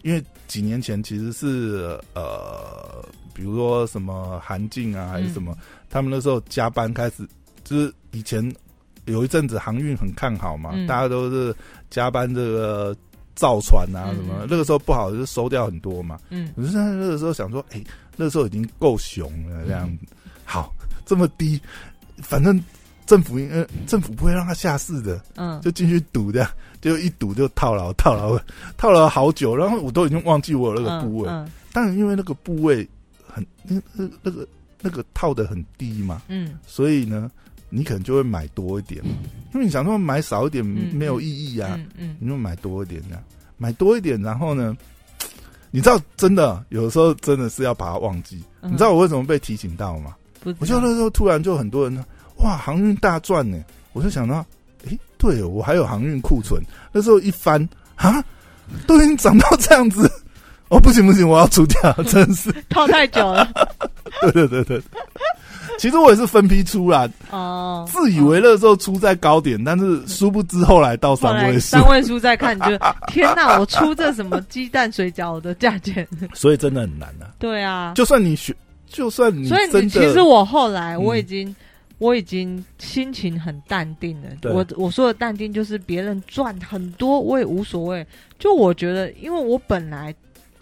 [0.02, 7.26] 因为几年前其实是呃，比如说什么韩进啊，还是什么，嗯他们那时候加班开始，
[7.64, 8.54] 就是以前
[9.06, 10.86] 有一阵子航运很看好嘛，嗯。
[10.86, 11.56] 大家都是
[11.90, 12.96] 加班这个
[13.36, 14.16] 造船啊嗯。
[14.16, 16.20] 什么，嗯那个时候不好就收掉很多嘛。
[16.30, 16.52] 嗯。
[16.56, 17.82] 可是在那个时候想说，哎、
[18.16, 20.06] 那时候已经够熊了，这样子，
[20.44, 20.74] 好
[21.06, 21.60] 这么低，
[22.18, 22.62] 反正
[23.08, 26.50] 政府应呃政府不会让他下市的，嗯，就进去赌这样，
[26.82, 28.38] 就一赌就套牢，套牢，
[28.78, 31.50] 套牢好久，然后我都已经忘记我有那个部位，嗯。
[31.72, 32.88] 当然因为那个部位
[33.26, 34.48] 很那那那个
[34.82, 36.60] 那个套的很低嘛，嗯。
[36.68, 37.32] 所以呢，
[37.70, 39.02] 你可能就会买多一点，
[39.54, 42.18] 因为你想说买少一点嗯没有意义啊，嗯嗯。
[42.20, 43.24] 你就买多一点这样，
[43.58, 44.76] 买多一点，然后呢，
[45.72, 50.14] 你知道真的有的时候真的是要把它忘记，嗯，你知道我为什么被提醒到吗？
[50.60, 52.06] 我就那时候突然就很多人呢，
[52.38, 53.58] 哇，航运大赚呢，
[53.94, 54.46] 我就想到，
[54.88, 58.24] 诶，对哦我还有航运库存，那时候一翻啊，
[58.86, 60.10] 都已经涨到这样子，
[60.70, 63.48] 哦，不行不行，我要出掉，真是， 套太久了
[64.22, 64.82] 对对对对。
[65.80, 73.60] 其实我也是分批出啦，哦，自以为那时候出在高点，但是殊不知后来到三位数三，位数再看，你就天哪！
[73.60, 76.08] 我出这什么鸡蛋水饺的价钱？
[76.34, 77.30] 所以真的很难啊。
[77.38, 78.56] 对啊，就算你学，
[78.88, 81.56] 就算你所以，你其实我后来嗯我已经、
[81.98, 84.30] 我已经心情很淡定了。
[84.44, 88.06] 我我说的淡定就是别人赚很多我也无所谓，
[88.38, 90.14] 就我觉得，因为我本来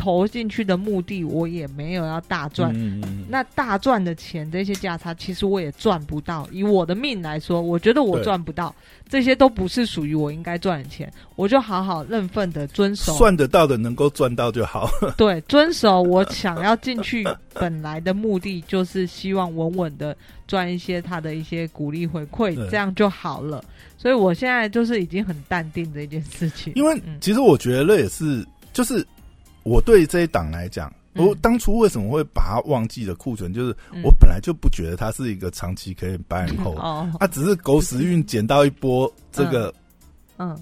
[0.05, 2.71] 投进去的目的我也没有要大赚。
[2.75, 6.47] 嗯嗯嗯那大赚的钱，这些价差其实我也赚不到。
[6.51, 8.73] 以我的命来说，我觉得我赚不到，
[9.09, 14.87] 这些都不是属于我应该赚的钱，我就好好认份的遵守算得到的能够赚到就好。
[15.17, 20.15] 对，遵守我想要进去本来的目的，就是希望稳稳的
[20.45, 23.65] 赚一些他的一些鼓励回馈，这样就好了。
[23.97, 29.03] 所以我现在就是已经很淡定的一件事情，因为嗯其实我觉得那也是，就是
[29.65, 31.25] 我对这一档来讲，嗯。
[31.25, 34.01] 我当初为什么会把它忘记的库存，就是嗯。
[34.03, 39.73] 我本来就不觉得它是一个长期可以 hold， 哦，它只是狗屎运捡到一波这个
[40.37, 40.55] 嗯。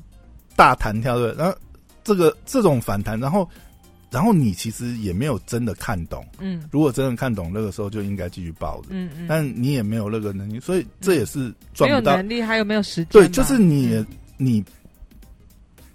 [0.55, 1.55] 大弹跳的，然后
[2.03, 3.47] 这个这种反弹，然后
[4.09, 6.63] 然后你其实也没有真的看懂，嗯。
[6.71, 8.87] 如果真的看懂，那个时候就应该继续抱着。
[8.91, 12.15] 嗯嗯，但你也没有那个能力，所以这也是赚不到。
[12.15, 13.11] 能力，还有没有时间？
[13.11, 14.07] 对，就是你、嗯。
[14.35, 14.63] 你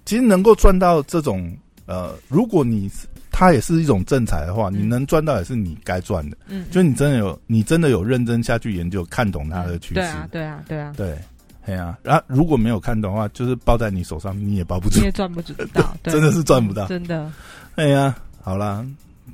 [0.04, 1.54] 其实能够赚到这种
[1.88, 2.88] 呃，如果你
[3.30, 6.36] 它也是一种正财的话，嗯你能赚到也是你该赚的。
[6.48, 9.94] 嗯，就你真的有你真的有认真下去研究，看懂它的趋势。
[9.94, 11.18] 对啊，对啊，对啊，对，
[11.64, 14.98] 哎呀、然后如果没有看懂的话，就是抱在你手上，你也抱不住。
[14.98, 15.06] 你。
[15.06, 15.40] 也赚不
[15.72, 16.12] 到， 对。
[16.12, 16.86] 真的是赚不到。
[16.88, 17.32] 真的，
[17.76, 18.84] 哎呀，好啦，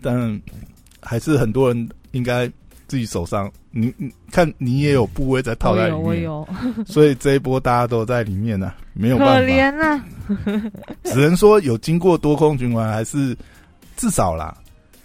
[0.00, 0.40] 但
[1.00, 2.50] 还是很多人应该
[2.94, 6.48] 自己手上，你你看你也有部位在套在里面，我有，
[6.86, 10.04] 所以这一波大家都在里面呢、没有办法，可怜啊，
[11.02, 13.36] 只能说有经过多空循环，还是
[13.96, 14.56] 至少啦，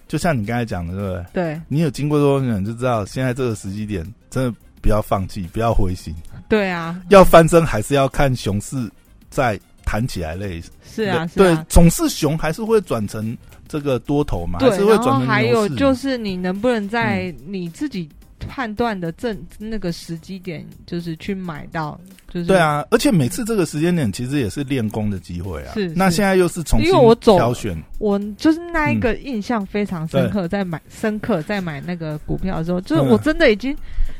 [0.07, 1.43] 就像你刚才讲的，对不对？
[1.43, 1.61] 对。
[1.67, 6.13] 你有经过多空循环，就知道现在这个时机点，真的不要放弃，不要灰心，
[6.47, 8.87] 对啊，要翻身还是要看熊市
[9.31, 10.61] 再弹起来类。
[10.83, 13.35] 是啊，是对啊，，总是熊还是会转成
[13.69, 17.53] 这个多头嘛，还对，是会然后转成还有就是你能不能在嗯。
[17.59, 18.07] 你自己
[18.47, 21.99] 判断的正那个时机点，就是去买到，
[22.31, 25.73] 就是对，啊，而且每次这个时间点其实也是练功的机会啊。
[25.73, 25.95] 是是。
[25.95, 33.09] 那现在又是重新因为我走挑选，我就是那一个印象非常深刻，在买深刻在买那个股票的时候，就是嗯。
[33.09, 33.75] 我真的已经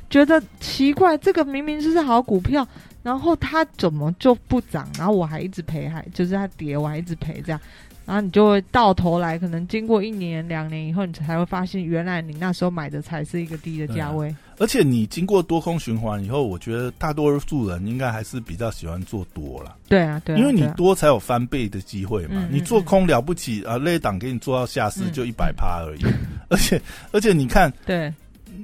[0.10, 2.68] 觉得奇怪，这个明明就是好股票，
[3.04, 7.62] 然后它怎么就不涨，然后我还一直赔，还就是它跌，我还一直赔这样。
[8.10, 14.36] 然后你就会到头来，可能经过一年、两年以后，你才会发现，原来你那时候买的才是一个低的价位。
[14.58, 22.48] 而且你经过多空循环以后，我觉得大多数人应该还是比较喜欢做多了，对啊，对啊，因为你多才有翻倍的机会嘛。
[22.50, 26.02] 你做空了不起啊，那一档给你做到下市嗯就一百趴而已。
[26.50, 26.82] 而且
[27.12, 28.12] 而且你看对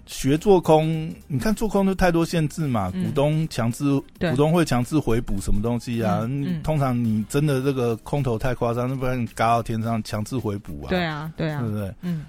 [0.05, 3.83] 学做空，你看做空就太多限制嘛，嗯股东强制
[4.19, 6.29] 对股东会强制回补什么东西啊？
[6.63, 10.89] 通常你真的这个空头太夸张，那不然你嘎到天上强制回补啊？
[10.89, 11.93] 对啊，对啊对，不对？
[12.01, 12.25] 嗯，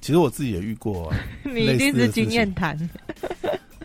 [0.00, 2.78] 其实我自己也遇过、啊， 你一定是经验谈。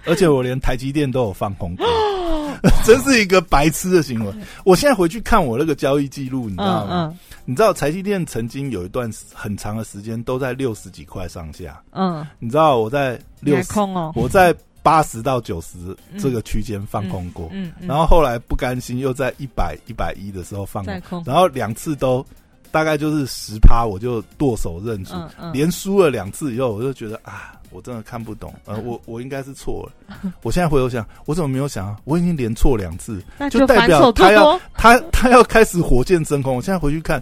[0.06, 1.86] 而且我连台积电都有放空过，
[2.86, 4.34] 真是一个白痴的行为。
[4.64, 7.12] 我现在回去看我那个交易记录，你知道吗？
[7.12, 15.78] 嗯你知道台积电曾经有一段很长的时间都在六十几块上下，嗯，你知道我在六十，空哦，我在八十到九十
[16.18, 22.26] 这个区间放空过，嗯，嗯然后后来不甘心又在一百一百一的时候放空然后两次都
[22.72, 25.14] 大概就是十趴，我就剁手认输，
[25.52, 30.32] 连输了两次以后，我就觉得啊，我真的看不懂，呃，我我应该是错了。
[30.44, 31.98] 我现在回头想，我怎么没有想啊？
[32.04, 36.56] 我已经连错两次， 那就代表他要，他他要开始火箭升空。
[36.56, 37.22] 我现在回去看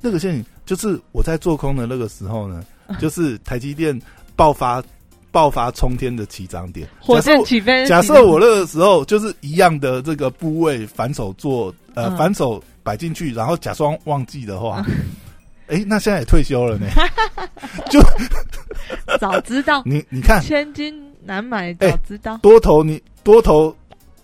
[0.00, 2.64] 那个线，就是我在做空的那个时候呢，
[2.98, 4.00] 就是台积电
[4.34, 4.82] 爆发
[5.30, 6.88] 爆发冲天的起涨点。
[7.00, 14.84] 火箭起飞，假设我那个时候就是一样的这个部位反手做呃、嗯反手摆进去，然后假装忘记的话，
[15.68, 16.86] 哎、那现在也退休了呢。
[17.90, 18.00] 就
[19.18, 20.94] 早知道你你看千金
[21.24, 23.74] 难买，哎早知道，多头你多头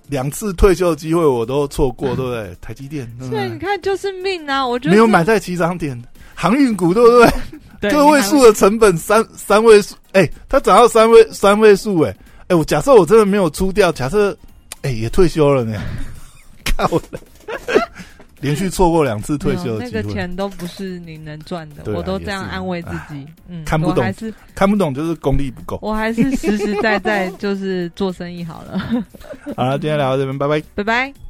[0.09, 2.57] 两次退休的机会我都错过，对不对？
[2.61, 3.59] 台积电对不所以你？
[3.59, 4.67] 看就是命啊！
[4.67, 6.01] 我觉得没有买在起涨点，
[6.35, 7.31] 航运股对不对？
[7.81, 12.17] 对个位数的成本三三位数，哎、它涨到三位三位数，哎，
[12.49, 14.37] 哎，我假设我真的没有出掉，假设
[14.83, 15.81] 哎、也退休了呢，
[16.77, 17.21] 靠了，
[18.41, 23.27] 连续错过两次退休那个，钱都不是你能赚的，啊我都这样安慰自己。
[23.49, 25.79] 嗯，看不懂还是看不懂就是功力不够。
[25.83, 28.79] 我还是实实在在就是做生意好了。
[29.57, 30.63] 好了，今天聊到这边，拜拜。
[30.75, 31.28] 拜拜。